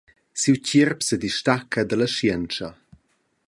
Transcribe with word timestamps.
Siu 0.43 0.55
tgierp 0.63 1.05
sedistacca 1.09 1.85
dalla 1.89 2.07
schientscha. 2.15 2.69